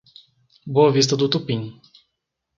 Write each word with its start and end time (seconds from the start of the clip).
Boa 0.65 0.91
Vista 0.91 1.15
do 1.15 1.29
Tupim 1.29 1.79